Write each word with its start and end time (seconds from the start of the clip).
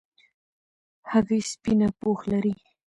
هګۍ 1.11 1.41
سپینه 1.51 1.87
پوښ 2.01 2.19
لري. 2.31 2.53